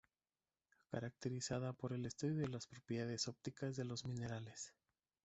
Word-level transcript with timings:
Caracterizada 0.89 1.73
por 1.73 1.93
el 1.93 2.07
estudio 2.07 2.35
de 2.37 2.47
las 2.47 2.65
propiedades 2.65 3.27
ópticas 3.27 3.75
de 3.75 3.85
los 3.85 4.03
minerales. 4.03 4.73